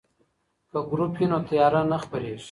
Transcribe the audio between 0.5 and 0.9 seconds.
که